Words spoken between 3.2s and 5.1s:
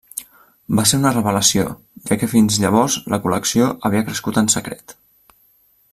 col·lecció havia crescut en secret.